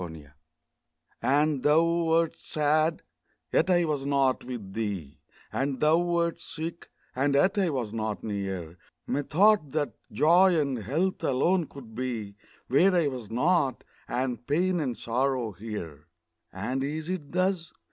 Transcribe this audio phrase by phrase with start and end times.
[1.21, 3.03] And thou wert sad
[3.53, 5.19] yet I was not with thee;
[5.53, 11.23] And thou wert sick, and yet I was not near; Methought that Joy and Health
[11.23, 12.33] alone could be
[12.67, 16.07] Where I was not and pain and sorrow here!
[16.51, 17.71] And is it thus?